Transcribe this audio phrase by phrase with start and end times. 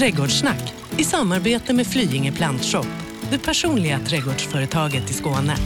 [0.00, 2.86] Trädgårdssnack i samarbete med Flyinge Plantshop,
[3.30, 5.56] det personliga trädgårdsföretaget i Skåne.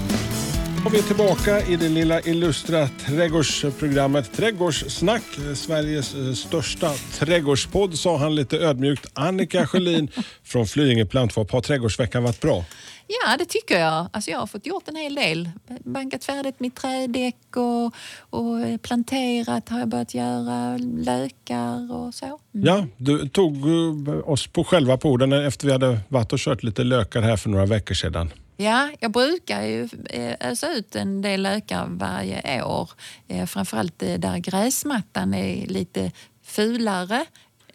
[0.86, 5.22] Och vi är tillbaka i det lilla illustra trädgårdsprogrammet Trädgårdssnack.
[5.54, 9.06] Sveriges eh, största trädgårdspodd, sa han lite ödmjukt.
[9.12, 10.08] Annika Sjölin
[10.44, 11.50] från Flyinge Plantshop.
[11.50, 12.64] Har trädgårdsveckan varit bra?
[13.06, 14.08] Ja, det tycker jag.
[14.12, 15.50] Alltså jag har fått gjort en hel del.
[15.84, 17.94] Bankat färdigt mitt trädäck och,
[18.30, 20.78] och planterat har jag börjat göra.
[20.78, 22.26] Lökar och så.
[22.26, 22.38] Mm.
[22.66, 26.62] Ja, du tog eh, oss på själva på orden efter vi hade varit och kört
[26.62, 28.30] lite lökar här för några veckor sedan.
[28.56, 32.90] Ja, jag brukar ju eh, ösa ut en del lökar varje år.
[33.28, 36.12] Eh, framförallt där gräsmattan är lite
[36.44, 37.26] fulare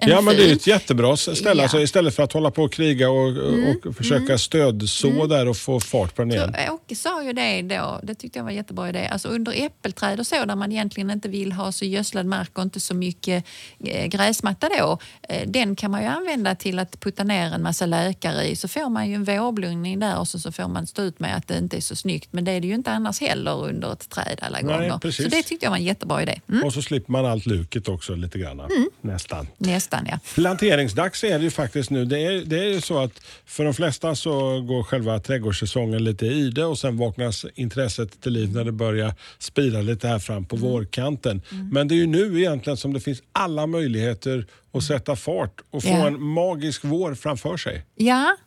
[0.01, 1.53] Ja, men det är ett jättebra ställe.
[1.55, 1.61] Ja.
[1.61, 3.75] Alltså, istället för att hålla på och kriga och, mm.
[3.85, 4.37] och försöka mm.
[4.37, 5.29] stödså mm.
[5.29, 6.55] där och få fart på den igen.
[6.69, 9.07] Åke sa ju det då, det tyckte jag var en jättebra idé.
[9.11, 12.63] Alltså under äppelträd och så där man egentligen inte vill ha så gödslad mark och
[12.63, 13.45] inte så mycket
[13.85, 14.99] eh, gräsmatta då.
[15.29, 18.67] Eh, den kan man ju använda till att putta ner en massa lökar i så
[18.67, 21.47] får man ju en vårblundning där och så, så får man stå ut med att
[21.47, 22.27] det inte är så snyggt.
[22.31, 24.97] Men det är det ju inte annars heller under ett träd alla Nej, gånger.
[24.97, 25.25] Precis.
[25.25, 26.41] Så det tyckte jag var en jättebra idé.
[26.49, 26.63] Mm.
[26.63, 28.59] Och så slipper man allt luket också lite grann.
[28.59, 28.89] Mm.
[29.01, 29.47] Nästan.
[29.57, 30.19] Nästan nästan ja.
[30.35, 32.05] Planteringsdags är det ju faktiskt nu.
[32.05, 36.25] Det är, det är ju så att för de flesta så går själva trädgårdssäsongen lite
[36.25, 40.45] i det och sen vaknas intresset till liv när det börjar spira lite här fram
[40.45, 40.69] på mm.
[40.69, 41.41] vårkanten.
[41.51, 41.69] Mm.
[41.69, 45.83] Men det är ju nu egentligen som det finns alla möjligheter att sätta fart och
[45.83, 46.07] få ja.
[46.07, 47.85] en magisk vår framför sig.
[47.95, 48.37] Ja,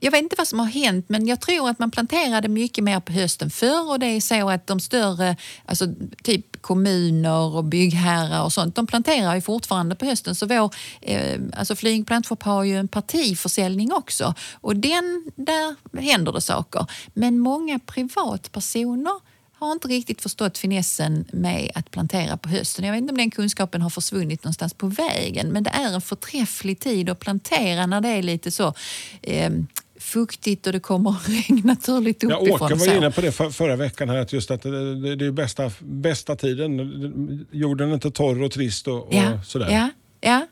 [0.00, 3.00] jag vet inte vad som har hänt men jag tror att man planterade mycket mer
[3.00, 5.86] på hösten förr och det är så att de större, alltså
[6.22, 10.34] typ kommuner och byggherrar och sånt, de planterar ju fortfarande på hösten.
[10.34, 16.32] Så vår, eh, alltså Flying Plantshop har ju en partiförsäljning också och den, där händer
[16.32, 16.86] det saker.
[17.14, 19.20] Men många privatpersoner
[19.58, 22.84] har inte riktigt förstått finessen med att plantera på hösten.
[22.84, 26.00] Jag vet inte om den kunskapen har försvunnit någonstans på vägen men det är en
[26.00, 28.74] förträfflig tid att plantera när det är lite så
[29.22, 29.50] eh,
[29.98, 32.46] fuktigt och det kommer regn naturligt uppifrån.
[32.46, 35.26] Ja, Åke var inne på det för, förra veckan, här, att just att det, det
[35.26, 37.46] är bästa, bästa tiden.
[37.50, 39.70] Jorden är inte torr och trist och, ja, och sådär.
[39.70, 39.90] Ja,
[40.20, 40.46] ja.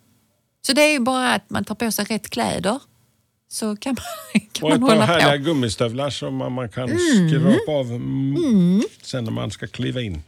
[0.67, 2.81] Så det är ju bara att man tar på sig rätt kläder
[3.49, 3.97] så kan
[4.35, 5.13] man, kan och man hålla på.
[5.13, 7.29] Och ett par härliga gummistövlar som man, man kan mm.
[7.29, 8.83] skrapa av mm.
[9.03, 10.23] sen när man ska kliva in.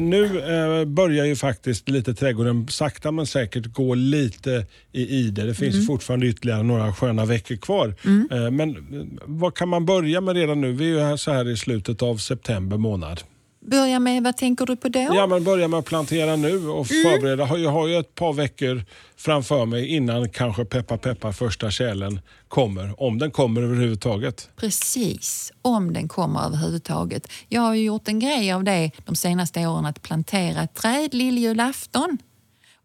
[0.00, 5.42] Nu eh, börjar ju faktiskt lite trädgården sakta men säkert gå lite i ide.
[5.42, 5.86] Det finns mm.
[5.86, 7.94] fortfarande ytterligare några sköna veckor kvar.
[8.04, 8.28] Mm.
[8.30, 10.72] Eh, men eh, vad kan man börja med redan nu?
[10.72, 13.20] Vi är ju här så här i slutet av september månad.
[13.64, 15.00] Börja med, vad tänker du på då?
[15.00, 17.02] Ja, men börja med att plantera nu och mm.
[17.02, 17.58] förbereda.
[17.58, 18.84] Jag har ju ett par veckor
[19.16, 23.02] framför mig innan kanske peppa peppa första kärlen kommer.
[23.02, 24.50] Om den kommer överhuvudtaget.
[24.56, 27.28] Precis, om den kommer överhuvudtaget.
[27.48, 32.18] Jag har ju gjort en grej av det de senaste åren att plantera träd lilljulafton.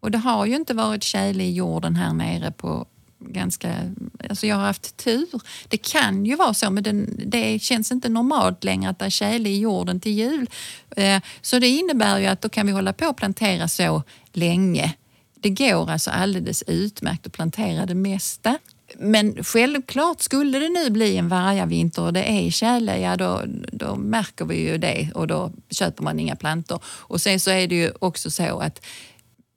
[0.00, 2.86] Och det har ju inte varit tjäle i jorden här nere på
[3.20, 3.74] ganska...
[4.30, 5.28] Alltså jag har haft tur.
[5.68, 9.10] Det kan ju vara så, men den, det känns inte normalt längre att det är
[9.10, 10.50] tjäle i jorden till jul.
[10.96, 14.02] Eh, så det innebär ju att då kan vi hålla på och plantera så
[14.32, 14.94] länge.
[15.40, 18.58] Det går alltså alldeles utmärkt att plantera det mesta.
[18.98, 23.42] Men självklart, skulle det nu bli en vargavinter och det är tjäle, ja då,
[23.72, 26.82] då märker vi ju det och då köper man inga plantor.
[26.84, 28.86] Och sen så är det ju också så att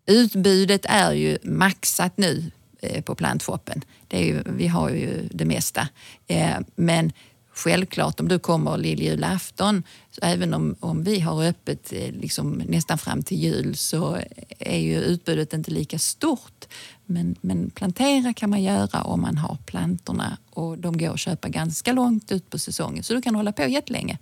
[0.06, 2.52] utbudet är ju maxat nu
[2.84, 3.82] Eh, på Plantfoppen.
[4.08, 5.88] Det är ju, vi har ju det mesta.
[6.28, 7.12] Eh, men
[7.54, 9.84] självklart om du kommer lilljulafton,
[10.22, 14.18] även om, om vi har öppet eh, liksom nästan fram till jul så
[14.60, 16.68] är ju utbudet inte lika stort.
[17.06, 21.50] Men, men plantera kan man göra om man har plantorna och de går att köpa
[21.50, 24.18] ganska långt ut på säsongen så du kan hålla på jättelänge.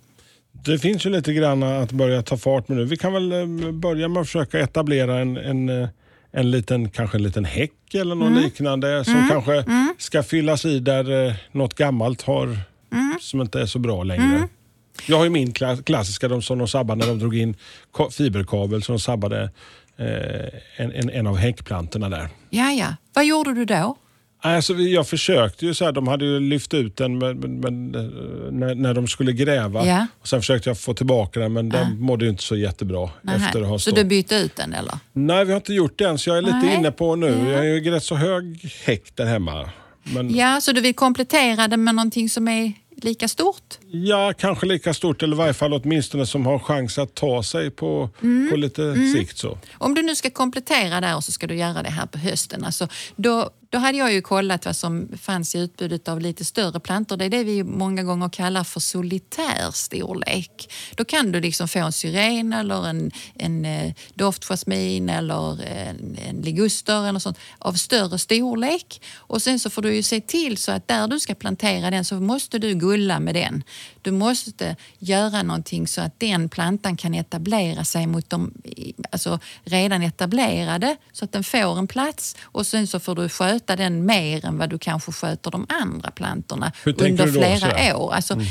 [0.52, 2.84] Det finns ju lite grann att börja ta fart med nu.
[2.84, 5.88] Vi kan väl börja med att försöka etablera en, en
[6.32, 8.42] en liten, kanske en liten häck eller något mm.
[8.42, 9.28] liknande som mm.
[9.28, 9.94] kanske mm.
[9.98, 12.58] ska fyllas i där eh, något gammalt har
[12.92, 13.18] mm.
[13.20, 14.36] som inte är så bra längre.
[14.36, 14.48] Mm.
[15.06, 15.52] Jag har ju min
[15.84, 17.56] klassiska de som de sabbade när de drog in
[18.10, 19.50] fiberkabel som de sabbade
[19.96, 22.28] eh, en, en, en av häckplantorna där.
[22.50, 22.94] Ja, ja.
[23.14, 23.96] Vad gjorde du då?
[24.42, 27.90] Alltså, jag försökte ju så här, de hade ju lyft ut den men, men,
[28.50, 29.86] när, när de skulle gräva.
[29.86, 30.06] Ja.
[30.20, 31.78] Och sen försökte jag få tillbaka den men ja.
[31.78, 33.10] den mådde ju inte så jättebra.
[33.36, 34.94] Efter att ha så du bytte ut den eller?
[35.12, 36.74] Nej, vi har inte gjort det än så jag är lite Nej.
[36.74, 37.26] inne på nu.
[37.26, 37.50] Ja.
[37.50, 39.70] Jag är ju rätt så hög häck där hemma.
[40.02, 40.34] Men...
[40.34, 42.72] Ja, så du vill komplettera den med någonting som är
[43.02, 43.78] lika stort?
[43.90, 47.70] Ja, kanske lika stort eller i varje fall åtminstone som har chans att ta sig
[47.70, 48.50] på, mm.
[48.50, 49.12] på lite mm.
[49.12, 49.38] sikt.
[49.38, 49.58] Så.
[49.72, 52.64] Om du nu ska komplettera där och så ska du göra det här på hösten.
[52.64, 56.80] Alltså, då då hade jag ju kollat vad som fanns i utbudet av lite större
[56.80, 57.16] plantor.
[57.16, 60.72] Det är det vi många gånger kallar för solitär storlek.
[60.94, 66.42] Då kan du liksom få en syren eller en, en eh, doftjasmin eller en, en
[66.42, 69.02] liguster eller sånt av större storlek.
[69.16, 72.04] Och sen så får du ju se till så att där du ska plantera den
[72.04, 73.64] så måste du gulla med den.
[74.02, 78.52] Du måste göra någonting så att den plantan kan etablera sig mot de
[79.10, 83.59] alltså redan etablerade så att den får en plats och sen så får du sköta
[83.66, 88.12] den mer än vad du kanske sköter de andra plantorna under flera år.
[88.12, 88.46] Alltså, mm.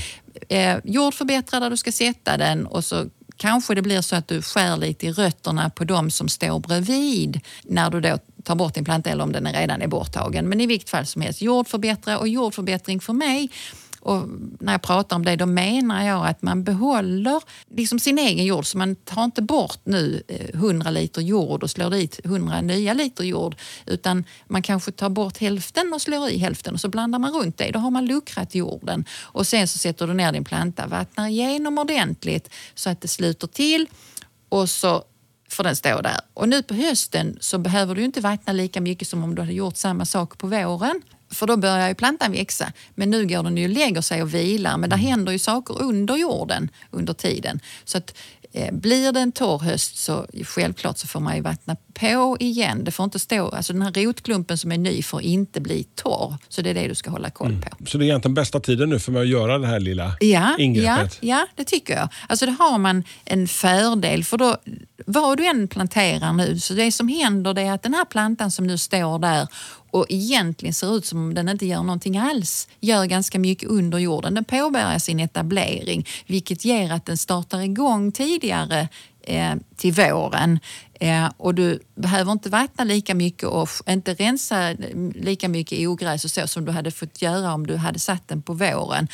[0.50, 3.06] eh, jordförbättra där du ska sätta den och så
[3.38, 7.40] kanske det blir så att du skär lite i rötterna på de som står bredvid
[7.64, 10.50] när du då tar bort din planta eller om den redan är borttagen.
[10.50, 13.50] Men i vilket fall som helst, jordförbättra och jordförbättring för mig
[14.10, 14.30] och
[14.60, 17.42] när jag pratar om det då menar jag att man behåller
[17.76, 18.66] liksom sin egen jord.
[18.66, 22.94] Så man tar inte bort nu eh, 100 liter jord och slår dit 100 nya
[22.94, 23.56] liter jord.
[23.86, 27.58] Utan man kanske tar bort hälften och slår i hälften och så blandar man runt
[27.58, 27.72] det.
[27.72, 29.06] Då har man luckrat jorden.
[29.22, 33.48] Och sen så sätter du ner din planta, vattnar igenom ordentligt så att det sluter
[33.48, 33.88] till
[34.50, 35.04] och så
[35.50, 36.20] får den stå där.
[36.34, 39.54] Och nu på hösten så behöver du inte vattna lika mycket som om du hade
[39.54, 41.02] gjort samma sak på våren.
[41.32, 42.74] För då börjar ju plantan växa.
[42.96, 44.78] Men nu går den ju och lägger sig och vilar.
[44.78, 45.08] Men det mm.
[45.08, 47.60] händer ju saker under jorden under tiden.
[47.86, 48.14] Så att
[48.52, 52.84] Eh, blir det en torr höst så självklart så får man ju vattna på igen.
[52.84, 56.38] Det får inte stå, alltså den här rotklumpen som är ny får inte bli torr.
[56.50, 57.62] Så det är det du ska hålla koll mm.
[57.62, 57.68] på.
[57.68, 57.88] Mm.
[57.88, 60.56] Så det är egentligen bästa tiden nu för mig att göra det här lilla ja,
[60.60, 61.18] ingreppet?
[61.22, 62.10] Ja, ja, det tycker jag.
[62.28, 64.58] Alltså det har man en fördel för då,
[65.06, 68.52] vad du än planterar nu, så det som händer det är att den här plantan
[68.52, 69.48] som nu står där
[69.92, 73.98] och egentligen ser ut som om den inte gör någonting alls, gör ganska mycket under
[73.98, 74.34] jorden.
[74.34, 78.88] Den påbörjar sin etablering vilket ger att den startar igång tidigare
[79.22, 80.60] eh, till våren.
[81.00, 86.26] Eh, och du behöver inte vattna lika mycket och inte rensa mm, lika mycket ogräs
[86.26, 89.08] och så som du hade fått göra om du hade satt den på våren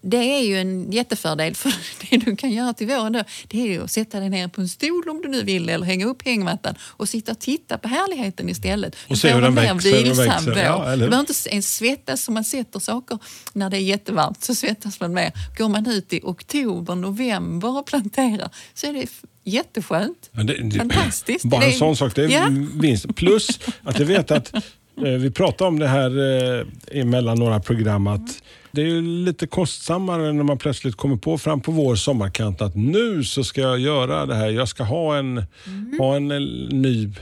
[0.00, 1.72] det är ju en jättefördel för
[2.10, 4.60] det du kan göra till våren då, det är ju att sätta dig ner på
[4.60, 7.88] en stol om du nu vill eller hänga upp hängmattan och sitta och titta på
[7.88, 8.96] härligheten istället.
[9.08, 10.10] Och se hur den växer.
[10.10, 10.56] Och växer.
[10.56, 10.90] Ja?
[10.90, 13.18] Du behöver inte ens svettas som man sätter saker
[13.52, 15.32] när det är jättevarmt så svettas man mer.
[15.58, 19.06] Går man ut i oktober, november och planterar så är det
[19.44, 20.30] jätteskönt.
[20.32, 21.44] Ja, det, Fantastiskt.
[21.44, 22.48] Bara en sån sak, det är ja.
[22.74, 23.16] vinst.
[23.16, 24.54] Plus att jag vet att
[25.02, 26.66] vi pratade om det här eh,
[27.00, 28.42] emellan några program att
[28.72, 33.24] det är lite kostsammare när man plötsligt kommer på fram på vår sommarkant att nu
[33.24, 34.50] så ska jag göra det här.
[34.50, 35.98] Jag ska ha en, mm.
[35.98, 36.28] ha en
[36.68, 37.12] ny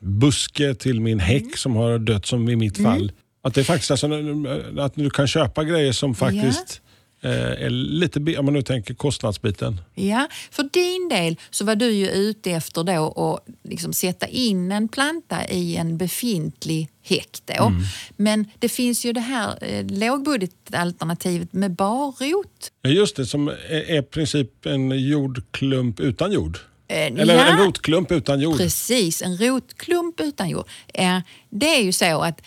[0.00, 1.52] buske till min häck mm.
[1.56, 2.92] som har dött som i mitt mm.
[2.92, 3.12] fall.
[3.42, 4.06] Att det faktiskt alltså,
[4.78, 6.91] att du kan köpa grejer som faktiskt Eh,
[7.22, 9.80] är lite, om man nu tänker kostnadsbiten.
[9.94, 14.72] Ja, för din del så var du ju ute efter då att liksom sätta in
[14.72, 17.38] en planta i en befintlig häck.
[17.46, 17.82] Mm.
[18.16, 22.72] Men det finns ju det här eh, lågbudgetalternativet med barrot.
[22.82, 26.58] Ja, just det, som är i princip en jordklump utan jord.
[26.88, 28.56] Eh, Eller ja, en rotklump utan jord.
[28.56, 30.68] Precis, en rotklump utan jord.
[30.94, 31.18] Eh,
[31.50, 32.42] det är ju så att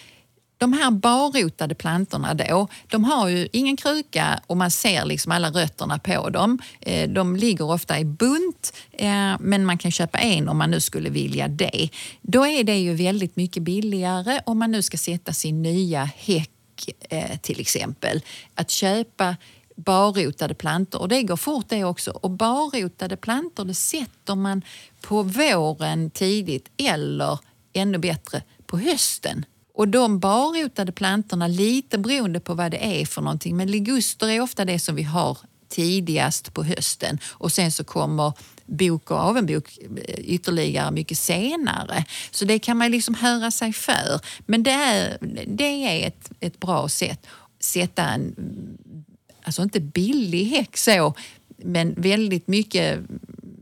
[0.57, 5.49] de här barrotade plantorna då, de har ju ingen kruka och man ser liksom alla
[5.49, 6.59] rötterna på dem.
[6.79, 10.79] Eh, de ligger ofta i bunt, eh, men man kan köpa en om man nu
[10.79, 11.89] skulle vilja det.
[12.21, 16.89] Då är det ju väldigt mycket billigare om man nu ska sätta sin nya häck
[17.09, 18.21] eh, till exempel.
[18.55, 19.35] Att köpa
[19.75, 22.11] barrotade plantor och det går fort det också.
[22.11, 24.61] Och barrotade plantor det sätter man
[25.01, 27.39] på våren tidigt eller
[27.73, 29.45] ännu bättre på hösten.
[29.75, 34.41] Och de barrotade plantorna, lite beroende på vad det är för någonting, men liguster är
[34.41, 35.37] ofta det som vi har
[35.69, 38.33] tidigast på hösten och sen så kommer
[38.65, 42.05] bok och avenbok eh, ytterligare mycket senare.
[42.31, 44.19] Så det kan man liksom höra sig för.
[44.45, 45.17] Men det är,
[45.47, 47.27] det är ett, ett bra sätt
[47.59, 48.35] sätta en,
[49.43, 51.13] alltså inte billig häck så,
[51.57, 52.99] men väldigt mycket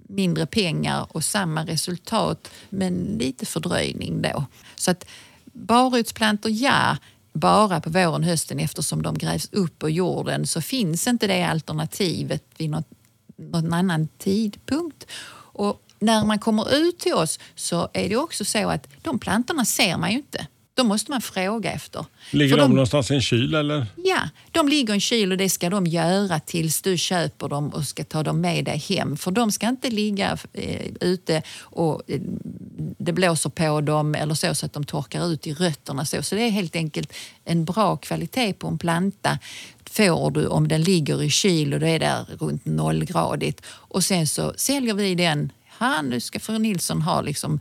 [0.08, 4.46] mindre pengar och samma resultat men lite fördröjning då.
[4.76, 5.06] Så att
[5.54, 6.98] Barrotsplantor, ja,
[7.34, 11.44] bara på våren och hösten eftersom de grävs upp ur jorden så finns inte det
[11.44, 12.88] alternativet vid något,
[13.36, 15.06] någon annan tidpunkt.
[15.56, 19.66] Och när man kommer ut till oss så är det också så att de plantorna
[19.66, 20.48] ser man ju inte.
[20.76, 22.06] Då måste man fråga efter.
[22.32, 23.86] Ligger de, de någonstans i en kyl eller?
[23.96, 27.70] Ja, de ligger i en kyl och det ska de göra tills du köper dem
[27.70, 29.18] och ska ta dem med dig hem.
[29.18, 32.22] För de ska inte ligga eh, ute och eh,
[32.98, 36.06] det blåser på dem eller så, så att de torkar ut i rötterna.
[36.06, 37.14] Så, så det är helt enkelt
[37.46, 39.40] en bra kvalitet på en planta
[39.90, 43.62] får du om den ligger i kyl och då är det runt nollgradigt.
[43.66, 45.52] Och sen så säljer vi den
[46.04, 47.60] nu ska fru Nilsson ha liksom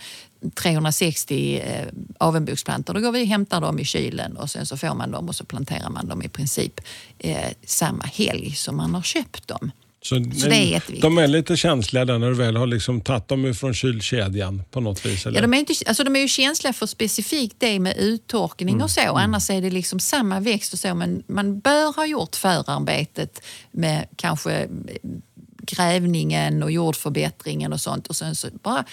[0.55, 1.87] 360 eh,
[2.19, 2.95] avenboksplantor.
[2.95, 5.35] Då går vi och hämtar dem i kylen och sen så får man dem och
[5.35, 6.81] så planterar man dem i princip
[7.19, 9.71] eh, samma helg som man har köpt dem.
[10.03, 13.29] Så, Så det är de är lite känsliga där när du väl har liksom tagit
[13.29, 15.27] dem ifrån kylkedjan på något vis?
[15.27, 15.37] Eller?
[15.37, 18.91] Ja, de, är inte, alltså de är ju känsliga för specifikt det med uttorkning och
[18.91, 19.01] så.
[19.01, 20.95] Annars är det liksom samma växt och så.
[20.95, 24.69] Men man bör ha gjort förarbetet med kanske
[25.63, 28.07] grävningen och jordförbättringen och sånt.
[28.07, 28.85] Och sen så bara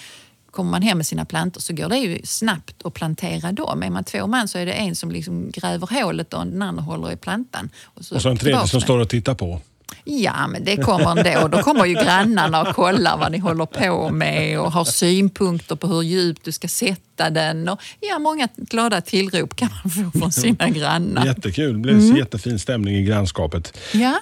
[0.50, 3.82] kommer man hem med sina plantor så går det ju snabbt att plantera dem.
[3.82, 6.82] Är man två man så är det en som liksom gräver hålet och den andra
[6.82, 7.70] håller i plantan.
[7.84, 9.60] och så en tredje som står och tittar på.
[10.04, 11.48] Ja, men det kommer ändå.
[11.48, 15.86] Då kommer ju grannarna och kollar vad ni håller på med och har synpunkter på
[15.86, 17.68] hur djupt du ska sätta den.
[17.68, 21.26] Och, ja, många glada tillrop kan man få från sina grannar.
[21.26, 23.76] Jättekul, det blev jättefin stämning i grannskapet.
[23.92, 24.20] Ja.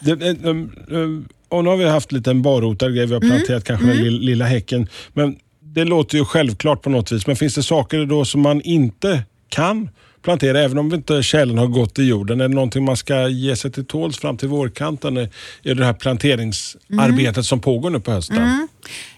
[1.48, 4.44] Och nu har vi haft lite en barrotad grej, vi har planterat kanske den lilla,
[4.44, 4.88] häcken.
[5.12, 7.26] Men det låter ju självklart på något vis.
[7.26, 9.90] Men finns det saker då som man inte kan
[10.22, 12.40] plantera även om inte kärlen har gått i jorden?
[12.40, 15.16] Är det någonting man ska ge sig till tåls fram till vårkanten?
[15.16, 18.68] Är det här planteringsarbetet som pågår nu på hösten?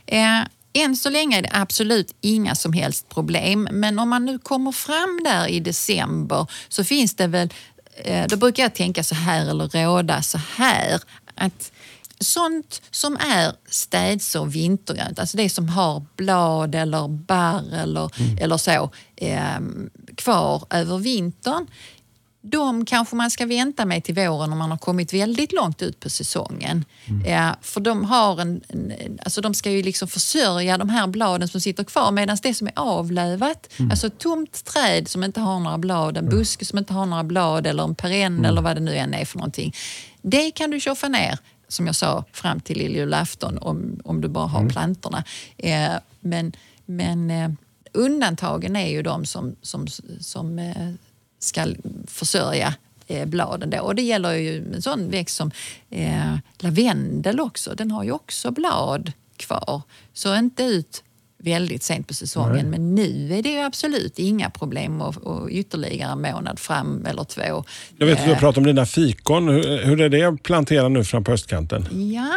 [0.07, 0.41] Eh,
[0.73, 3.69] än så länge är det absolut inga som helst problem.
[3.73, 7.49] Men om man nu kommer fram där i december så finns det väl,
[8.05, 11.01] eh, då brukar jag tänka så här eller råda så här.
[11.35, 11.73] att
[12.21, 18.11] Sånt som är städs och vintergrönt, alltså det som har blad eller barr eller,
[18.41, 19.61] eller så eh,
[20.15, 21.67] kvar över vintern.
[22.43, 26.01] De kanske man ska vänta med till våren om man har kommit väldigt långt ut
[26.01, 26.85] på säsongen.
[27.27, 31.49] Ja, för de, har en, en, alltså de ska ju liksom försörja de här bladen
[31.49, 35.61] som sitter kvar medan det som är avlövat, alltså ett tomt träd som inte har
[35.61, 38.81] några blad, en buske som inte har några blad eller en perenn eller vad det
[38.81, 39.75] nu än är för någonting.
[40.23, 41.39] Det kan du tjoffa ner
[41.71, 45.25] som jag sa, fram till lilljulafton om, om du bara har plantorna.
[45.57, 46.53] Eh, men
[46.91, 47.51] men eh,
[47.93, 49.87] undantagen är ju de som, som,
[50.21, 50.93] som eh,
[51.39, 51.67] ska
[52.07, 52.75] försörja
[53.07, 53.71] eh, bladen.
[53.71, 53.81] Då.
[53.81, 55.51] Och det gäller ju en sån växt som
[55.91, 57.75] eh, lavendel också.
[57.75, 59.83] Den har ju också blad kvar.
[60.13, 61.03] Så inte ut
[61.43, 62.53] väldigt sent på säsongen.
[62.55, 62.65] Nej.
[62.65, 67.25] Men nu är det ju absolut inga problem att och ytterligare en månad fram eller
[67.25, 67.65] två.
[67.97, 69.49] Jag vet att du Eh, har pratat om dina fikon.
[69.49, 71.89] Hur, hur är det att plantera nu fram på höstkanten?
[72.15, 72.33] Ja,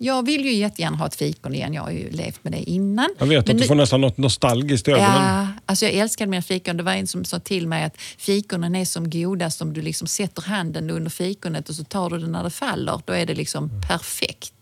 [0.00, 1.74] jag vill ju jättegärna ha ett fikon igen.
[1.74, 3.08] Jag har ju levt med det innan.
[3.18, 5.10] Jag vet Men att du nu- får nästan något nostalgiskt i ögonen.
[5.14, 6.76] Ja, alltså jag älskade mina fikon.
[6.76, 10.08] Det var en som sa till mig att fikonen är som godast om du liksom
[10.08, 13.00] sätter handen under fikonet och så tar du det när det faller.
[13.04, 14.54] Då är det liksom perfekt.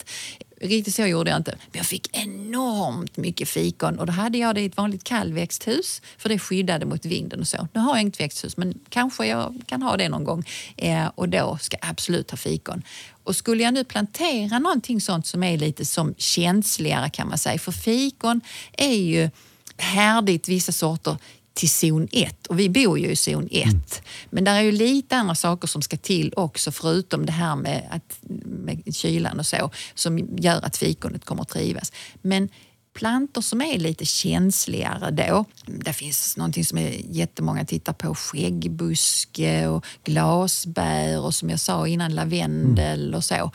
[0.60, 1.50] Riktigt så gjorde jag inte.
[1.50, 6.02] Men jag fick enormt mycket fikon och då hade jag det i ett vanligt kallväxthus
[6.18, 7.68] för det skyddade mot vinden och så.
[7.72, 10.44] Nu har jag inget växthus men kanske jag kan ha det någon gång
[10.76, 12.82] eh, och då ska jag absolut ha fikon.
[13.24, 17.58] Och skulle jag nu plantera någonting sånt som är lite som känsligare kan man säga,
[17.58, 18.40] för fikon
[18.72, 19.30] är ju
[19.76, 21.16] härdigt vissa sorter
[21.56, 24.02] till zon 1 och vi bor ju i zon 1.
[24.30, 27.88] Men där är ju lite andra saker som ska till också förutom det här med,
[27.90, 31.92] att, med kylan och så som gör att fikonet kommer att trivas.
[32.22, 32.48] Men
[32.94, 39.66] plantor som är lite känsligare då, det finns någonting som är jättemånga tittar på, skäggbuske
[39.66, 43.50] och glasbär och som jag sa innan lavendel och så.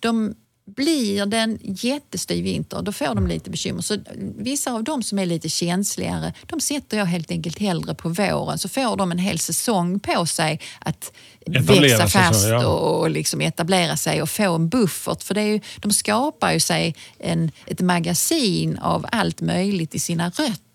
[0.00, 0.34] De
[0.66, 3.82] blir det en jättestyv vinter, då får de lite bekymmer.
[3.82, 3.96] Så
[4.36, 8.58] vissa av dem som är lite känsligare, de sätter jag helt enkelt hellre på våren.
[8.58, 12.66] Så får de en hel säsong på sig att Etablera växa sig så, fast ja.
[12.66, 15.22] och, och liksom etablera sig och få en buffert.
[15.22, 19.98] För det är ju, de skapar ju sig en, ett magasin av allt möjligt i
[19.98, 20.65] sina rötter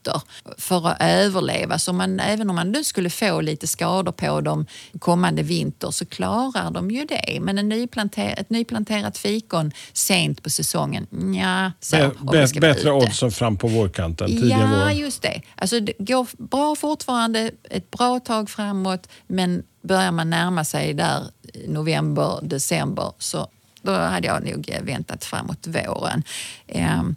[0.57, 1.79] för att överleva.
[1.79, 4.65] Så man, även om man nu skulle få lite skador på dem
[4.99, 7.37] kommande vinter så klarar de ju det.
[7.41, 11.07] Men en nyplanter, ett nyplanterat fikon sent på säsongen,
[11.41, 11.95] ja, så.
[11.95, 12.91] Bä- vara bättre ute.
[12.91, 14.91] odds än fram på vårkanten, tidiga Ja, vår.
[14.91, 15.41] just det.
[15.55, 21.23] Alltså, det går bra fortfarande ett bra tag framåt men börjar man närma sig där
[21.67, 23.47] november, december så
[23.81, 26.23] då hade jag nog väntat framåt våren.
[26.67, 27.15] Ehm,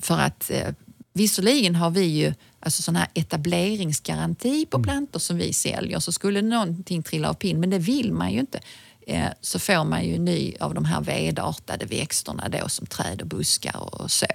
[0.00, 0.68] för att eh,
[1.14, 6.42] visserligen har vi ju alltså sån här etableringsgaranti på plantor som vi säljer så skulle
[6.42, 8.60] någonting trilla av pinn, men det vill man ju inte
[9.06, 13.26] eh, så får man ju ny av de här vedartade växterna då som träd och
[13.28, 14.26] buskar och så.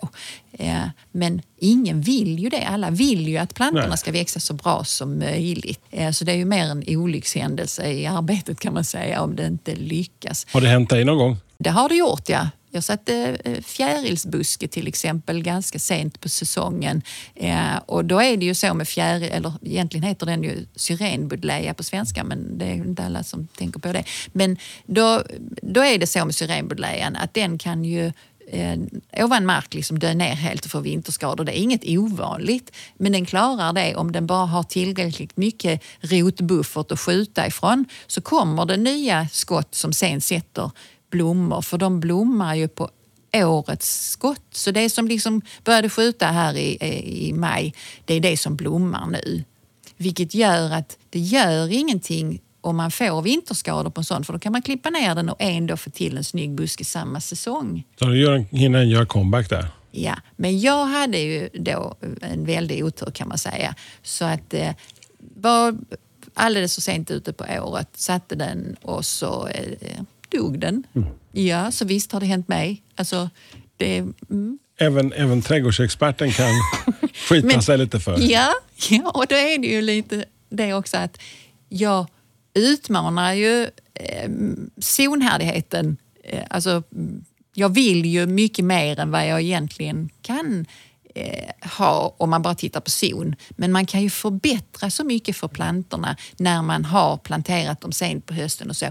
[0.52, 0.82] Eh,
[1.12, 2.68] Men ingen vill ju det.
[2.68, 3.98] Alla vill ju att plantorna Nej.
[3.98, 5.82] ska växa så bra som möjligt.
[5.92, 9.48] Eh, Så det är ju mer en olyckshändelse i arbetet kan man säga om det
[9.48, 10.48] inte lyckas.
[10.52, 11.38] Har det hänt dig någon gång?
[11.58, 12.50] Det har det gjort, ja.
[12.72, 17.02] Jag satte eh, fjärilsbuske till exempel ganska sent på säsongen.
[17.36, 21.74] Eh, och då är det ju så med fjäril, eller egentligen heter den ju syrenbuddleja
[21.74, 24.04] på svenska men det är inte alla som tänker på det.
[24.32, 25.24] Men då,
[25.62, 28.12] då är det så med syrenbuddlejan att den kan ju
[28.52, 28.78] eh,
[29.24, 31.44] ovan mark liksom dö ner helt och få vinterskador.
[31.44, 36.92] Det är inget ovanligt, men den klarar det om den bara har tillräckligt mycket rotbuffert
[36.92, 37.86] att skjuta ifrån.
[38.08, 40.72] Så kommer det nya skott som sen sätter
[41.10, 42.90] blommor, för de blommar ju på
[43.34, 44.46] årets skott.
[44.52, 46.78] Så det som liksom började skjuta här i,
[47.28, 47.74] i maj,
[48.06, 49.44] det är det som blommar nu.
[49.98, 54.40] Vilket gör att det gör ingenting om man får vinterskador på en sån för då
[54.40, 57.84] kan man klippa ner den och ändå få till en snygg buske samma säsong.
[58.00, 59.68] Så du hinner göra comeback där?
[59.92, 63.76] Ja, men jag hade ju då en väldig otur kan man säga.
[64.04, 64.72] Så att eh,
[65.36, 65.78] var
[66.34, 70.84] alldeles för sent ute på året, satte den och så eh, dog den.
[70.96, 71.08] Mm.
[71.32, 72.82] Ja, så visst har det hänt mig.
[72.96, 73.30] Alltså,
[73.78, 73.98] det,
[74.30, 74.60] mm.
[74.80, 76.52] även, även trädgårdsexperten kan
[77.30, 78.18] skita men, sig lite för.
[78.20, 78.54] Ja,
[78.90, 81.18] ja, och då är det ju lite det också att
[81.70, 82.08] jag
[82.54, 84.30] utmanar ju eh,
[84.78, 85.98] zonhärdigheten.
[86.24, 86.84] Eh, alltså,
[87.54, 90.66] jag vill ju mycket mer än vad jag egentligen kan
[91.16, 93.36] eh, ha om man bara tittar på zon.
[93.50, 98.26] Men man kan ju förbättra så mycket för plantorna när man har planterat dem sent
[98.26, 98.86] på hösten och så.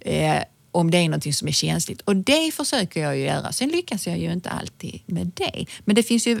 [0.00, 0.42] Eh,
[0.74, 2.00] om det är något som är känsligt.
[2.00, 3.52] Och det försöker jag ju göra.
[3.52, 5.66] Sen lyckas jag ju inte alltid med det.
[5.84, 6.40] Men det finns ju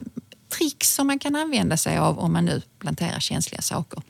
[0.58, 4.02] tricks som man kan använda sig av om man nu planterar känsliga saker.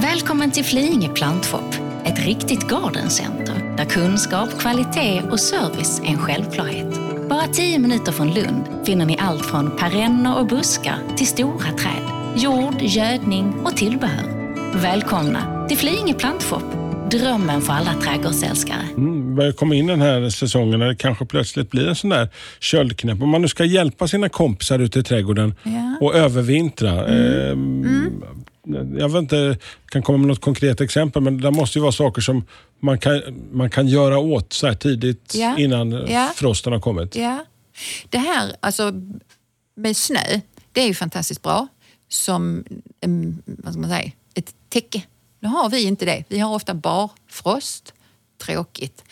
[0.00, 6.94] Välkommen till Flyinge plantshop, ett riktigt gardencenter där kunskap, kvalitet och service är en självklarhet.
[7.28, 12.10] Bara tio minuter från Lund finner ni allt från perenner och buskar till stora träd,
[12.36, 14.34] jord, gödning och tillbehör.
[14.74, 16.83] Välkomna till Flyinge plantshop,
[17.18, 18.82] drömmen för alla trädgårdsälskare.
[18.96, 22.28] Mm, komma in den här säsongen när det kanske plötsligt blir en sån där
[22.60, 23.22] köldknäpp.
[23.22, 25.96] Om man nu ska hjälpa sina kompisar ute i trädgården ja.
[26.00, 27.06] och övervintra.
[27.06, 27.40] Mm.
[27.40, 28.22] Eh, mm
[28.98, 32.22] jag vet inte, kan komma med något konkret exempel, men det måste ju vara saker
[32.22, 32.46] som
[32.80, 35.58] man kan, man kan göra åt så här tidigt ja.
[35.58, 36.32] innan ja.
[36.36, 37.16] frosten har kommit.
[37.16, 37.44] Ja.
[38.08, 38.92] Det här alltså,
[39.74, 40.40] med snö,
[40.72, 41.68] det är ju fantastiskt bra
[42.08, 42.64] som
[43.46, 45.02] vad ska man säga, ett täcke.
[45.44, 46.24] Nu har vi inte det.
[46.28, 47.94] Vi har ofta barfrost.
[48.38, 49.04] Tråkigt.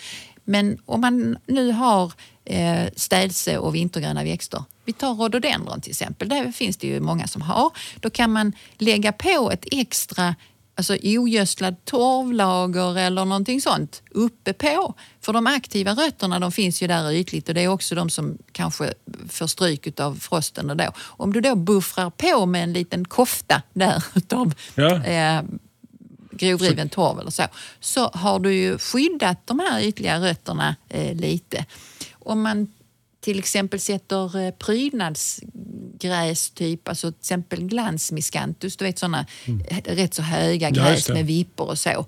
[0.45, 2.13] Men om man nu har
[2.45, 4.65] eh, städse och vintergröna växter.
[4.85, 6.29] Vi tar rhododendron till exempel.
[6.29, 7.71] Det finns det ju många som har.
[8.01, 10.35] Då kan man lägga på ett extra
[10.75, 14.95] alltså ogödslad torvlager eller någonting sånt uppe på.
[15.21, 18.39] För de aktiva rötterna de finns ju där ytligt och det är också de som
[18.53, 18.95] kanske
[19.29, 20.71] får stryk av frosten.
[20.71, 20.93] Och då.
[20.99, 25.05] Om du då buffrar på med en liten kofta där utav ja.
[25.05, 25.43] eh,
[26.43, 27.43] grovriven torv eller så,
[27.81, 31.65] så har du ju skyddat de här ytliga rötterna eh, lite.
[32.13, 32.73] Om man
[33.21, 39.63] till exempel sätter eh, prydnadsgräs, typ, alltså till exempel glansmiscanthus, du vet sådana mm.
[39.85, 42.07] rätt så höga gräs med vippor och så.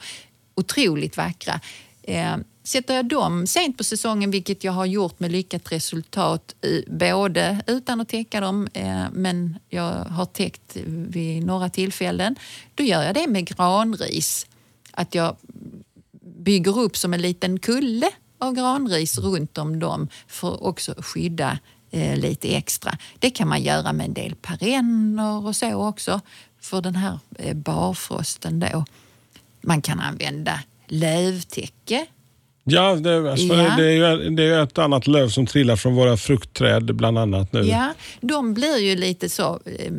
[0.54, 1.60] Otroligt vackra.
[2.02, 6.54] Eh, sätter jag dem sent på säsongen, vilket jag har gjort med lyckat resultat,
[6.86, 12.36] både utan att täcka dem, eh, men jag har täckt vid några tillfällen,
[12.74, 14.46] då gör jag det med granris.
[14.90, 15.36] Att jag
[16.20, 21.58] bygger upp som en liten kulle av granris runt om dem för att också skydda
[21.90, 22.98] eh, lite extra.
[23.18, 26.20] Det kan man göra med en del perenner och så också
[26.60, 28.84] för den här eh, barfrosten då.
[29.60, 32.06] Man kan använda lövtäcke.
[32.64, 33.76] Ja, det, alltså, ja.
[33.76, 37.52] Det, är ju, det är ett annat löv som trillar från våra fruktträd bland annat
[37.52, 37.60] nu.
[37.60, 39.92] Ja, de blir ju lite så eh,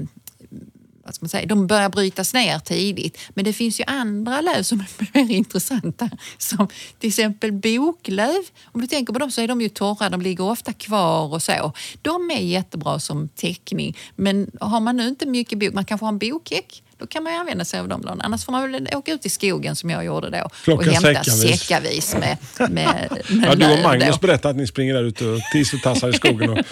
[1.05, 3.17] vad ska man säga, de börjar brytas ner tidigt.
[3.29, 6.09] Men det finns ju andra löv som är mer intressanta.
[6.37, 6.67] Som
[6.99, 8.43] till exempel boklöv.
[8.65, 11.43] Om du tänker på dem så är de ju torra, de ligger ofta kvar och
[11.43, 11.73] så.
[12.01, 13.97] De är jättebra som täckning.
[14.15, 17.33] Men har man nu inte mycket bok, man kanske har en bokhäck då kan man
[17.33, 18.01] ju använda sig av dem.
[18.01, 18.21] Lån.
[18.21, 21.23] Annars får man väl åka ut i skogen som jag gjorde då Plocka och hämta
[21.23, 22.69] säckavis, säckavis med, med,
[23.29, 26.49] med ja, Du och Magnus berättade att ni springer där ute och tisseltassar i skogen
[26.49, 26.65] och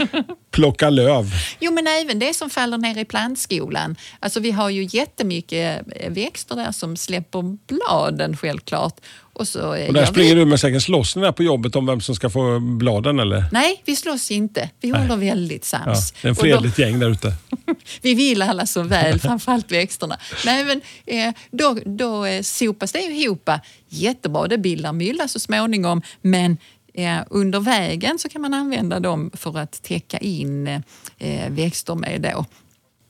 [0.51, 1.31] plockar löv.
[1.59, 3.95] Jo, men även det som faller ner i plantskolan.
[4.19, 8.95] Alltså, vi har ju jättemycket växter där som släpper bladen självklart.
[9.35, 12.15] Och, så, och där springer du med säkert slåss där på jobbet om vem som
[12.15, 13.45] ska få bladen eller?
[13.51, 14.69] Nej, vi slåss inte.
[14.81, 15.01] Vi Nej.
[15.01, 16.13] håller väldigt sams.
[16.15, 17.33] Ja, det är en fredligt gäng där ute.
[18.01, 20.17] vi vill alla så väl, framförallt växterna.
[20.45, 23.49] Nej, men, eh, då, då eh, sopas det ihop
[23.89, 24.47] jättebra.
[24.47, 26.57] Det bildar mylla så småningom men
[26.93, 30.67] eh, under vägen så kan man använda dem för att täcka in
[31.17, 32.21] eh, växter med.
[32.21, 32.45] Då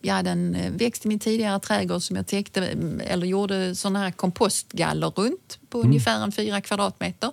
[0.05, 3.75] jag hade en eh, växt i min tidigare trädgård som jag täckte, mm, eller gjorde
[3.75, 5.89] sådana här kompostgaller runt på mm.
[5.89, 7.31] ungefär en fyra kvadratmeter.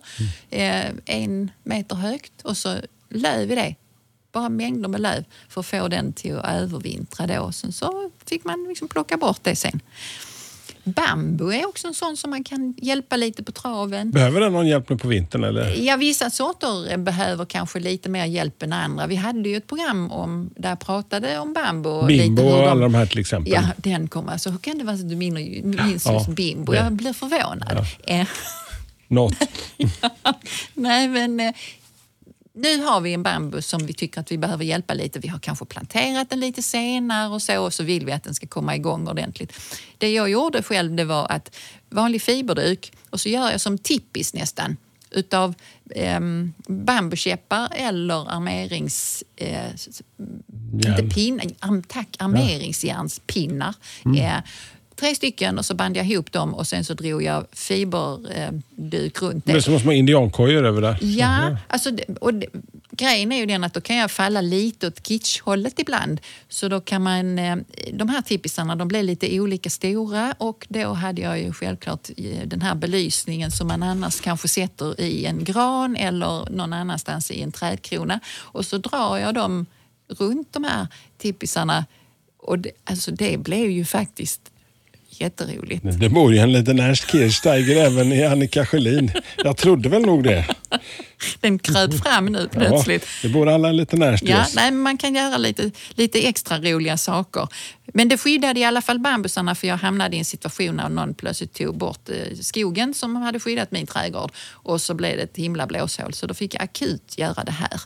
[0.51, 0.97] Mm.
[0.97, 2.77] Eh, en meter högt och så
[3.09, 3.75] löv i det.
[4.33, 7.53] Bara mängder med löv för att få den till att övervintra då.
[7.53, 9.81] Sen så fick man liksom plocka bort det sen.
[10.93, 14.11] Bambu är också en sån som man kan hjälpa lite på traven.
[14.11, 15.45] Behöver den någon hjälp nu på vintern?
[15.45, 15.75] Eller?
[15.87, 19.07] Ja, vissa sorter behöver kanske lite mer hjälp än andra.
[19.07, 22.07] Vi hade ju ett program om, där jag pratade om bambu.
[22.07, 23.53] Bimbo och alla de här till exempel.
[23.53, 24.33] Ja, den kommer.
[24.33, 26.75] Alltså, hur kan det vara så att du minns, Ja, just bimbo?
[26.75, 27.87] Jag blir förvånad.
[28.07, 28.27] Eh,
[29.09, 29.35] Något.
[30.75, 31.53] Nej, men eh,
[32.53, 35.19] nu har vi en bambu som vi tycker att vi behöver hjälpa lite.
[35.19, 38.35] Vi har kanske planterat den lite senare och så och så vill vi att den
[38.35, 39.53] ska komma igång ordentligt.
[39.99, 41.57] Det jag gjorde själv det var att
[41.91, 44.77] vanlig fiberduk och så gör jag som tippis nästan
[45.11, 45.55] utav
[45.91, 46.21] eh,
[46.69, 49.25] bambukäppar eller armerings...
[49.37, 49.71] Eh,
[50.75, 53.75] inte pinnar, tack, armeringsjärnspinnar.
[54.17, 54.39] Eh,
[55.01, 59.47] tre stycken och så band jag ihop dem och sen så drog jag fiberduk runt
[59.47, 60.99] Det är som små indiankojor över där.
[61.03, 62.47] Ja, alltså, det- och det,
[62.91, 66.21] grejen är ju den att då kan jag falla lite åt kitschhållet ibland.
[66.49, 67.57] Så då kan man, eh,
[67.93, 72.47] de här tippisarna de blev lite olika stora och då hade jag ju självklart eh,
[72.47, 77.43] den här belysningen som man annars kanske sätter i en gran eller någon annanstans i
[77.43, 78.21] en trädkrona.
[78.39, 79.67] Och så drar jag dem
[80.09, 80.87] runt de här
[81.19, 81.85] tippisarna
[82.39, 84.50] och det, alltså det blev ju faktiskt
[85.11, 85.85] jätteroligt.
[86.01, 89.13] Det bor ju en liten Ernst Kirchsteiger även i Annika Sjölin.
[89.45, 90.47] Jag trodde väl nog det.
[91.41, 93.03] Den kröp fram nu plötsligt.
[93.03, 96.59] Ja, det bor alla en liten Ernst Ja, nej, man kan göra lite, lite extra
[96.59, 97.49] roliga saker.
[97.95, 101.15] Men det skyddade i alla fall bambusarna för jag hamnade i en situation när någon
[101.15, 105.37] plötsligt tog bort eh, skogen som hade skyddat min trädgård och så blev det ett
[105.37, 106.13] himla blåshål.
[106.13, 107.81] Så då fick jag akut göra det här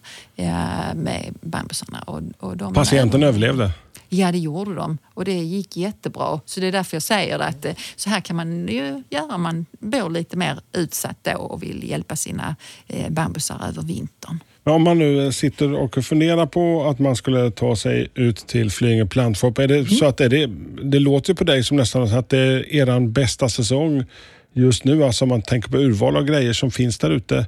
[0.94, 1.98] med bambusarna.
[2.06, 3.70] Och, och de Patienten överlevde.
[4.16, 6.40] Ja, det gjorde de och det gick jättebra.
[6.44, 9.34] Så det är därför jag säger det, att eh, så här kan man ju göra
[9.34, 14.38] om man bor lite mer utsatt då och vill hjälpa sina eh, bambusar över vintern.
[14.64, 18.70] Men om man nu sitter och funderar på att man skulle ta sig ut till
[18.70, 19.58] Flyinge plantshop.
[19.58, 19.86] Är det Mm.
[19.86, 20.46] så att är det,
[20.90, 24.04] det låter på dig som nästan att det är er bästa säsong
[24.52, 25.04] just nu.
[25.04, 27.46] Alltså om man tänker på urval av grejer som finns där ute.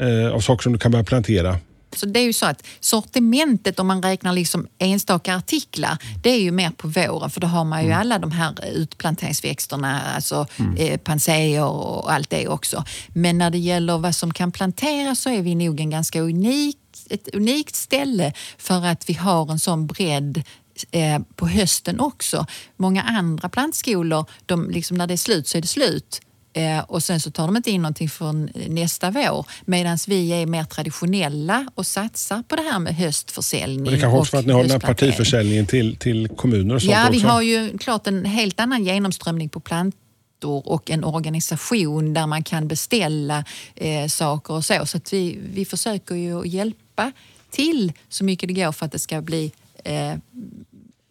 [0.00, 1.56] Eh, av saker som du kan börja plantera.
[1.96, 6.40] Så det är ju så att sortimentet om man räknar liksom enstaka artiklar, det är
[6.40, 10.98] ju mer på våren för då har man ju alla de här utplanteringsväxterna, alltså eh,
[10.98, 12.84] panseer och allt det också.
[13.08, 16.78] Men när det gäller vad som kan planteras så är vi nog en ganska unik,
[17.10, 20.42] ett unikt ställe för att vi har en sån bredd
[20.90, 22.46] eh, på hösten också.
[22.76, 26.20] Många andra plantskolor, de, liksom när det är slut så är det slut.
[26.56, 29.46] Eh, och sen så tar de inte in någonting från nästa vår.
[29.64, 33.86] Medan vi är mer traditionella och satsar på det här med höstförsäljning.
[33.86, 36.82] Och det kanske också för att ni har den här partiförsäljningen till, till kommuner och
[36.82, 37.28] sånt Ja, vi också.
[37.28, 42.68] har ju klart en helt annan genomströmning på plantor och en organisation där man kan
[42.68, 44.86] beställa eh, saker och så.
[44.86, 47.12] Så att vi, vi försöker ju hjälpa
[47.50, 49.52] till så mycket det går för att det ska bli
[49.84, 50.14] eh,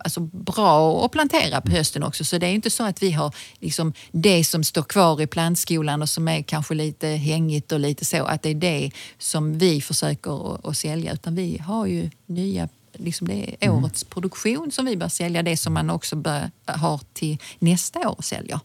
[0.03, 2.25] alltså bra att plantera på hösten också.
[2.25, 6.01] Så det är inte så att vi har liksom det som står kvar i plantskolan
[6.01, 9.81] och som är kanske lite hängigt och lite så, att det är det som vi
[9.81, 11.13] försöker att, att sälja.
[11.13, 15.57] Utan vi har ju nya Liksom det är årets produktion som vi bör sälja, det
[15.57, 18.59] som man också bör, har till nästa år säljer.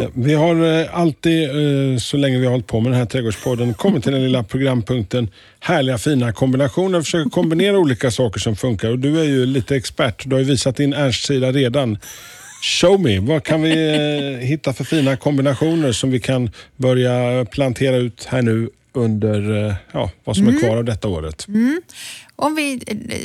[0.00, 3.06] Ja, Vi har eh, alltid, eh, så länge vi har hållit på med den här
[3.06, 7.02] trädgårdspodden, kommit till den lilla programpunkten härliga fina kombinationer.
[7.02, 10.22] Försöker kombinera olika saker som funkar och du är ju lite expert.
[10.26, 11.98] Du har ju visat din Ernst-sida redan.
[12.80, 17.96] Show me, vad kan vi eh, hitta för fina kombinationer som vi kan börja plantera
[17.96, 21.46] ut här nu under ja, vad som är kvar av detta året?
[22.36, 22.80] Om vi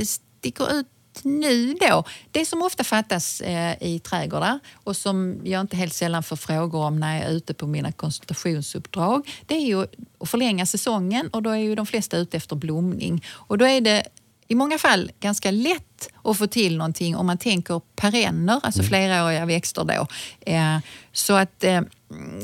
[0.05, 0.85] sticker ut
[1.23, 2.03] nu då.
[2.31, 6.79] Det som ofta fattas eh, i trädgårdar och som jag inte helt sällan får frågor
[6.79, 9.81] om när jag är ute på mina konsultationsuppdrag, det är ju
[10.19, 13.25] att förlänga säsongen och då är ju de flesta ute efter blomning.
[13.27, 14.03] Och då är det
[14.51, 19.45] i många fall ganska lätt att få till någonting om man tänker perenner, alltså fleråriga
[19.45, 20.07] växter då.
[20.51, 20.77] Eh,
[21.11, 21.81] så att eh,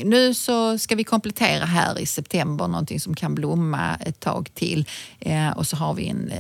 [0.04, 4.86] nu så ska vi komplettera här i september någonting som kan blomma ett tag till.
[5.56, 6.32] Och så har vi en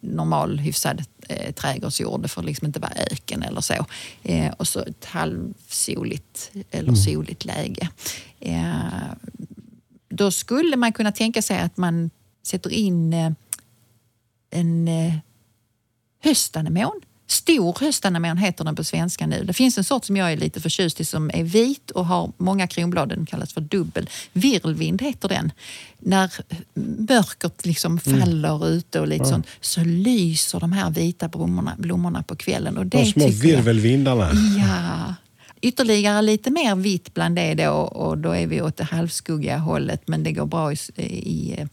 [0.00, 2.22] normal hyfsad eh, trädgårdsjord.
[2.22, 3.86] Det får liksom inte vara öken eller så.
[4.22, 7.88] Eh, och så ett halvsoligt eller soligt läge.
[8.40, 9.12] Eh,
[10.08, 12.10] då skulle man kunna tänka sig att man
[12.42, 13.32] sätter in eh,
[14.50, 15.14] en eh,
[16.22, 17.00] höstanemon.
[17.32, 19.44] Stor höstanemon heter den på svenska nu.
[19.44, 22.32] Det finns en sort som jag är lite förtjust i som är vit och har
[22.36, 23.08] många kronblad.
[23.08, 24.10] Den kallas för dubbel.
[24.32, 25.52] Virvelvind heter den.
[25.98, 26.30] När
[27.08, 32.36] mörkret liksom faller ute och lite sånt så lyser de här vita blommorna, blommorna på
[32.36, 32.76] kvällen.
[32.78, 34.30] Och det De små tycker jag- virvelvindarna.
[34.58, 35.14] Ja.
[35.60, 40.08] Ytterligare lite mer vitt bland det då och då är vi åt det halvskuggiga hållet
[40.08, 41.66] men det går bra i, i eh,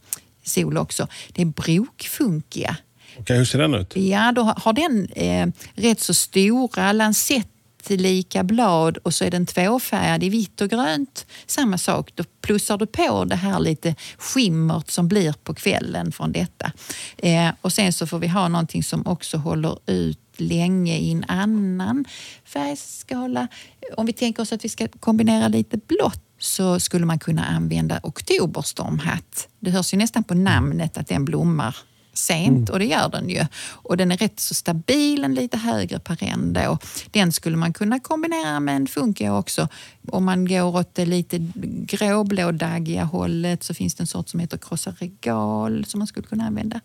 [0.44, 1.06] sol också.
[1.32, 2.76] Det är brokfunkiga.
[3.18, 3.96] Okay, hur ser den ut?
[3.96, 10.22] Ja, då har den eh, rätt så stora lansettlika blad och så är den tvåfärgad
[10.22, 11.26] i vitt och grönt.
[11.46, 16.32] Samma sak, då plussar du på det här lite skimmert som blir på kvällen från
[16.32, 16.72] detta.
[17.18, 21.24] Eh, och sen så får vi ha någonting som också håller ut länge i en
[21.28, 22.04] annan
[22.44, 23.48] färgskala.
[23.96, 28.00] Om vi tänker oss att vi ska kombinera lite blått så skulle man kunna använda
[28.02, 29.48] oktoberstormhatt.
[29.60, 31.76] Det hörs ju nästan på namnet att den blommar
[32.20, 32.72] sent mm.
[32.72, 33.46] och det gör den ju.
[33.72, 36.78] Och den är rätt så stabil, en lite högre perenn då.
[37.10, 39.68] Den skulle man kunna kombinera med en funkia också.
[40.08, 41.38] Om man går åt det lite
[41.86, 46.44] gråblådaggiga hållet så finns det en sort som heter krossa regal som man skulle kunna
[46.44, 46.80] använda.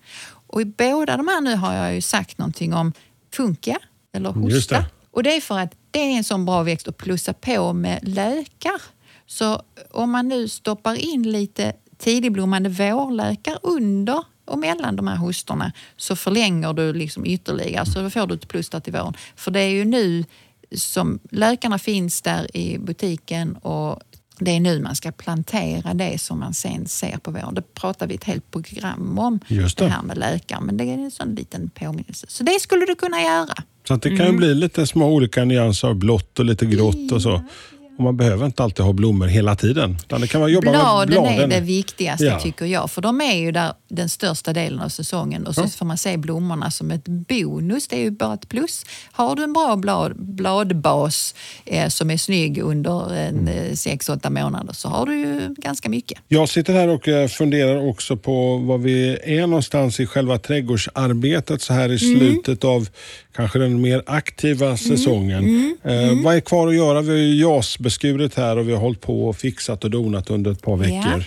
[0.48, 2.94] Och i båda de här nu har jag ju sagt någonting om
[3.34, 3.78] funkia
[4.14, 4.80] eller hosta.
[4.80, 4.86] Det.
[5.12, 8.00] Och det är för att det är en sån bra växt att plussa på med
[8.04, 8.82] lökar.
[9.26, 15.72] Så om man nu stoppar in lite tidigblommande vårlökar under och mellan de här hostorna
[15.98, 19.14] så förlänger du liksom ytterligare så får du ett plus där till våren.
[19.36, 20.26] För det är ju nu
[20.76, 24.00] som lökarna finns där i butiken och
[24.40, 27.54] det är nu man ska plantera det som man sen ser på våren.
[27.54, 29.86] Det pratar vi ett helt program om, Just det.
[29.86, 30.62] det här med lökar.
[30.62, 32.26] Men det är en sån liten påminnelse.
[32.30, 33.64] Så det skulle du kunna göra.
[33.88, 34.38] Så att det kan mm.
[34.38, 37.44] bli lite små olika nyanser av blått och lite grått och så.
[37.98, 39.98] Och man behöver inte alltid ha blommor hela tiden.
[40.08, 42.40] det kan man jobba bladen, med bladen är det viktigaste ja.
[42.40, 42.92] tycker jag.
[42.92, 45.68] För de är ju där den största delen av säsongen och så ja.
[45.68, 47.88] får man se blommorna som ett bonus.
[47.88, 48.86] Det är ju bara ett plus.
[49.12, 54.30] Har du en bra blad, bladbas eh, som är snygg under en, eh, sex, åtta
[54.30, 56.20] månader så har du ju ganska mycket.
[56.28, 61.62] Jag sitter här och eh, funderar också på var vi är någonstans i själva trädgårdsarbetet
[61.62, 62.20] så här i mm.
[62.20, 62.88] slutet av
[63.36, 64.78] kanske den mer aktiva mm.
[64.78, 65.44] säsongen.
[65.44, 65.78] Mm.
[65.84, 66.10] Mm.
[66.10, 67.02] Eh, vad är kvar att göra?
[67.02, 70.52] Vi har ju JAS-beskurit här och vi har hållit på och fixat och donat under
[70.52, 71.26] ett par veckor.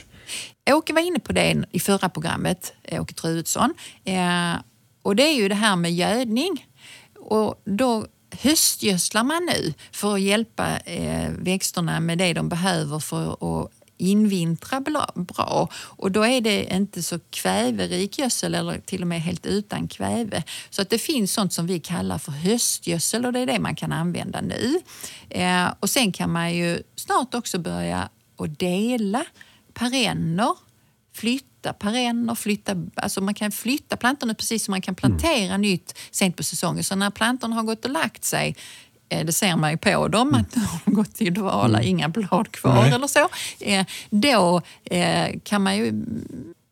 [0.65, 0.75] Ja.
[0.75, 3.75] Åke var inne på det i förra programmet, Åke Truedsson.
[4.05, 4.55] Eh,
[5.03, 6.67] och det är ju det här med gödning.
[7.19, 8.07] Och då
[8.43, 14.81] höstgödslar man nu för att hjälpa eh, växterna med det de behöver för att invintra
[15.15, 19.89] bra och då är det inte så kväverik gödsel eller till och med helt utan
[19.89, 20.43] kväve.
[20.71, 23.77] Så att det finns sånt som vi kallar för höstgödsel och det är det man
[23.77, 24.81] kan använda nu.
[25.31, 28.09] Eh, och sen kan man ju snart också börja
[28.39, 29.25] att dela
[29.75, 30.55] perenner
[31.19, 35.61] flytta perenner, flytta, alltså man kan flytta plantorna precis som man kan plantera mm.
[35.61, 36.85] nytt sent på säsongen.
[36.85, 38.57] Så när plantorna har gått och lagt sig
[39.09, 41.91] det ser man ju på dem att de har gått till dvala, mm.
[41.91, 42.93] inga blad kvar Nej.
[42.93, 43.29] eller så.
[43.61, 45.93] Eh, då eh, kan man ju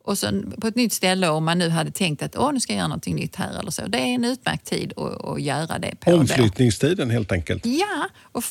[0.07, 2.73] och sen på ett nytt ställe om man nu hade tänkt att Åh, nu ska
[2.73, 3.87] jag göra någonting nytt här eller så.
[3.87, 6.15] Det är en utmärkt tid att, att göra det på.
[6.15, 7.15] Omflyttningstiden då.
[7.15, 7.67] helt enkelt?
[7.67, 8.45] Ja, och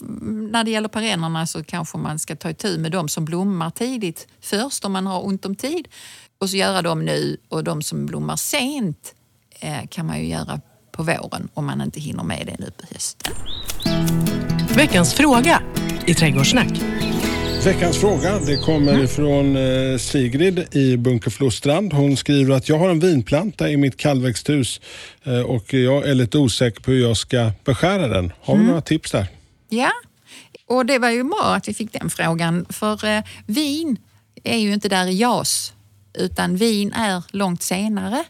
[0.52, 4.28] när det gäller perennerna så kanske man ska ta itu med de som blommar tidigt
[4.42, 5.88] först om man har ont om tid.
[6.38, 9.16] Och så göra dem nu och de som blommar sent
[9.90, 10.62] kan man ju göra
[10.96, 13.34] på våren om man inte hinner med det nu på hösten.
[14.76, 15.62] Veckans fråga
[16.06, 16.82] i Trädgårdssnack.
[17.66, 19.08] Veckans fråga det kommer mm.
[19.08, 21.94] från eh, Sigrid i Bunkeflostrand.
[21.94, 24.82] Hon skriver att jag har en vinplanta i mitt kallväxthus
[25.24, 28.34] eh, och jag är lite osäker på hur jag ska beskära den.
[28.42, 28.68] Har vi mm.
[28.68, 29.28] några tips där?
[29.70, 29.92] Ja,
[30.68, 33.98] och det var ju bra att vi fick den frågan för eh, vin
[34.44, 35.74] är ju inte där i JAS
[36.14, 38.24] utan vin är långt senare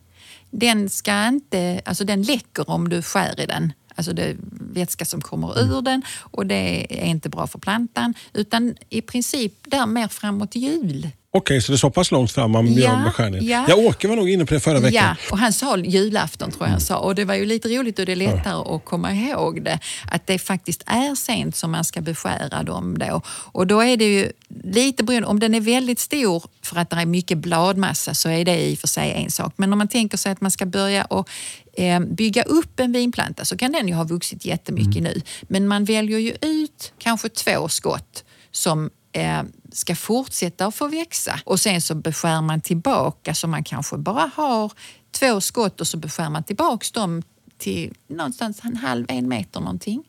[0.60, 3.74] den ska inte, alltså den läcker om du skär i den.
[3.96, 4.36] Alltså det är
[4.74, 8.14] vätska som kommer ur den och det är inte bra för plantan.
[8.34, 12.52] Utan i princip där mer framåt jul Okej, så det är så pass långt fram
[12.52, 13.48] man gör beskärningen?
[13.48, 13.66] Ja.
[13.68, 15.04] Jag Åke var nog inne på det förra veckan.
[15.04, 16.98] Ja, och han sa julafton tror jag han sa.
[16.98, 18.76] Och det var ju lite roligt och det är lättare ja.
[18.76, 19.80] att komma ihåg det.
[20.12, 23.22] Att det faktiskt är sent som man ska beskära dem då.
[23.28, 24.32] Och då är det ju
[24.64, 28.46] lite beroende, om den är väldigt stor för att det är mycket bladmassa så är
[28.46, 29.54] det i och för sig en sak.
[29.56, 31.30] Men om man tänker sig att man ska börja och
[31.74, 35.04] eh, bygga upp en vinplanta så kan den ju ha vuxit jättemycket mm.
[35.04, 35.22] nu.
[35.42, 39.44] Men man väljer ju ut kanske två skott som eh,
[39.76, 41.40] ska fortsätta att få växa.
[41.46, 44.72] Och sen så beskär man tillbaka så man kanske bara har
[45.12, 47.24] två skott och så beskär man tillbaks dem
[47.58, 50.04] till någonstans en halv, en meter någonting.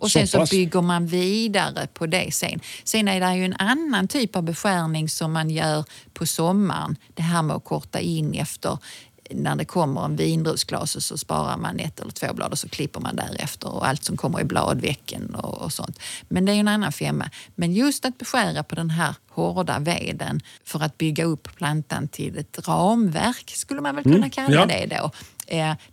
[0.00, 2.60] Och sen så, så bygger man vidare på det sen.
[2.84, 6.96] Sen är det ju en annan typ av beskärning som man gör på sommaren.
[7.14, 8.78] Det här med att korta in efter
[9.34, 13.00] när det kommer en vindruvsglas så sparar man ett eller två blad och så klipper
[13.00, 15.98] man därefter och allt som kommer i bladvecken och, och sånt.
[16.28, 17.30] Men det är ju en annan femma.
[17.54, 22.38] Men just att beskära på den här hårda veden för att bygga upp plantan till
[22.38, 24.66] ett ramverk skulle man väl kunna mm, kalla ja.
[24.66, 25.10] det då.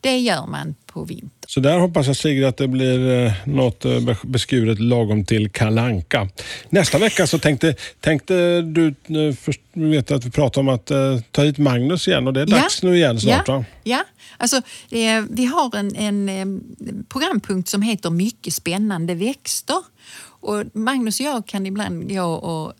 [0.01, 1.29] Det gör man på vintern.
[1.47, 5.49] Så där hoppas jag Sigrid att det blir eh, något eh, be- beskuret lagom till
[5.49, 6.29] kalanka.
[6.69, 10.91] Nästa vecka så tänkte, tänkte du, eh, först, vet att vi pratade om att
[11.31, 13.65] ta hit Magnus igen och det är dags nu igen snart ja, va?
[13.83, 14.03] Ja,
[14.37, 14.61] alltså,
[15.29, 16.63] vi har en, en
[17.09, 19.77] programpunkt som heter Mycket spännande växter.
[20.39, 22.73] Och Magnus och jag kan ibland gå och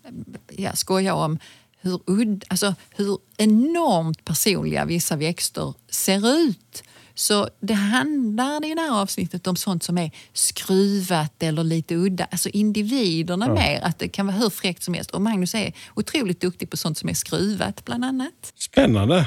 [0.56, 1.38] ja, skoja om
[1.80, 6.82] hur, udd, alltså, hur enormt personliga vissa växter ser ut.
[7.18, 12.24] Så det handlar i det här avsnittet om sånt som är skruvat eller lite udda.
[12.30, 15.10] Alltså individerna mer, att det kan vara hur fräckt som helst.
[15.10, 18.52] Och Magnus är otroligt duktig på sånt som är skruvat bland annat.
[18.58, 19.26] Spännande.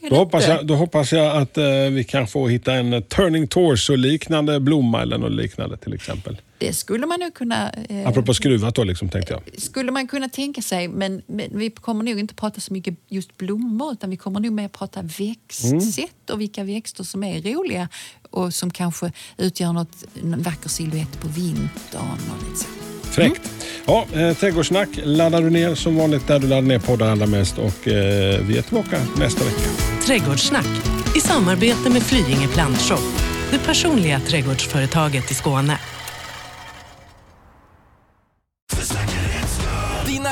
[0.00, 3.48] är då, hoppas jag, då hoppas jag att eh, vi kan få hitta en turning
[3.48, 6.36] torso-liknande blomma eller något liknande till exempel.
[6.62, 7.70] Det skulle man nog kunna...
[7.88, 9.60] Eh, Apropå skruvat då, liksom, tänkte jag.
[9.60, 13.36] skulle man kunna tänka sig, men, men vi kommer nog inte prata så mycket just
[13.36, 17.88] blommor utan vi kommer nog mer prata växtsätt och vilka växter som är roliga
[18.30, 22.66] och som kanske utgör något, en vacker silhuett på vintern och lite så.
[23.02, 23.50] Fräckt.
[23.86, 27.58] Ja, eh, trädgårdssnack laddar du ner som vanligt där du laddar ner poddar allra mest
[27.58, 29.70] och eh, vi är tillbaka nästa vecka.
[30.06, 30.68] Trädgårdssnack
[31.16, 33.02] i samarbete med Flyinge Plantshop,
[33.50, 35.78] det personliga trädgårdsföretaget i Skåne.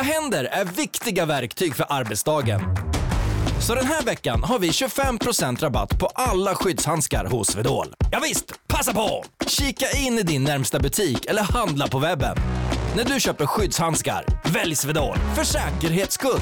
[0.03, 2.61] Händer är viktiga verktyg för arbetsdagen.
[3.61, 7.87] Så den här veckan har vi 25% rabatt på alla skyddshandskar hos Swedol.
[8.13, 9.25] Ja visst, passa på!
[9.47, 12.37] Kika in i din närmsta butik eller handla på webben.
[12.97, 16.41] När du köper skyddshandskar, välj Swedol för säkerhets skull.